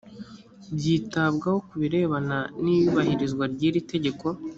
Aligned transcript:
byitabwaho 0.75 1.59
kubirebana 1.67 2.37
n 2.61 2.63
iyubahirizwa 2.75 3.43
ry 3.53 3.61
iritegeko 3.69 4.27